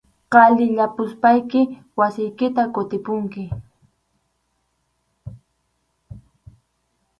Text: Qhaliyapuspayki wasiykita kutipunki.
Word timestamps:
Qhaliyapuspayki 0.31 1.61
wasiykita 1.99 2.63
kutipunki. 2.73 3.43